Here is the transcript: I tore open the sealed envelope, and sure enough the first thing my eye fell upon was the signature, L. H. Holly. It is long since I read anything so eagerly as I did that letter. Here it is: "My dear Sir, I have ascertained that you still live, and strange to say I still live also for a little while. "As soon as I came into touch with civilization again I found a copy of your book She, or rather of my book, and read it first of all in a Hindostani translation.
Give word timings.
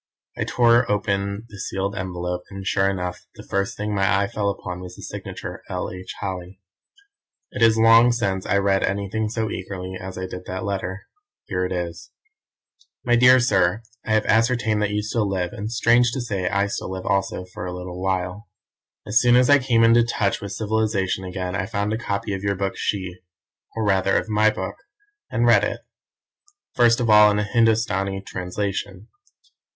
I 0.35 0.45
tore 0.45 0.91
open 0.91 1.45
the 1.47 1.59
sealed 1.59 1.95
envelope, 1.95 2.41
and 2.49 2.65
sure 2.65 2.89
enough 2.89 3.27
the 3.35 3.43
first 3.47 3.77
thing 3.77 3.93
my 3.93 4.23
eye 4.23 4.25
fell 4.27 4.49
upon 4.49 4.79
was 4.79 4.95
the 4.95 5.03
signature, 5.03 5.61
L. 5.69 5.91
H. 5.91 6.15
Holly. 6.21 6.59
It 7.51 7.61
is 7.61 7.77
long 7.77 8.11
since 8.11 8.47
I 8.47 8.57
read 8.57 8.81
anything 8.81 9.29
so 9.29 9.51
eagerly 9.51 9.93
as 10.01 10.17
I 10.17 10.25
did 10.25 10.45
that 10.47 10.63
letter. 10.63 11.03
Here 11.45 11.65
it 11.65 11.71
is: 11.71 12.09
"My 13.05 13.15
dear 13.15 13.39
Sir, 13.39 13.83
I 14.03 14.13
have 14.13 14.25
ascertained 14.25 14.81
that 14.81 14.89
you 14.89 15.03
still 15.03 15.29
live, 15.29 15.53
and 15.53 15.71
strange 15.71 16.11
to 16.13 16.19
say 16.21 16.49
I 16.49 16.65
still 16.65 16.89
live 16.89 17.05
also 17.05 17.45
for 17.45 17.67
a 17.67 17.71
little 17.75 18.01
while. 18.01 18.47
"As 19.05 19.21
soon 19.21 19.35
as 19.35 19.51
I 19.51 19.59
came 19.59 19.83
into 19.83 20.03
touch 20.03 20.41
with 20.41 20.51
civilization 20.53 21.23
again 21.25 21.55
I 21.55 21.67
found 21.67 21.93
a 21.93 21.97
copy 21.99 22.33
of 22.33 22.41
your 22.41 22.55
book 22.55 22.75
She, 22.75 23.17
or 23.75 23.85
rather 23.85 24.17
of 24.17 24.27
my 24.29 24.49
book, 24.49 24.77
and 25.29 25.45
read 25.45 25.63
it 25.63 25.81
first 26.73 26.99
of 26.99 27.07
all 27.07 27.29
in 27.29 27.37
a 27.37 27.43
Hindostani 27.43 28.21
translation. 28.25 29.07